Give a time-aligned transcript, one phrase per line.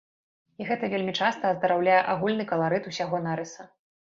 [0.63, 3.61] І гэта вельмі часта аздараўляе агульны каларыт усяго нарыса.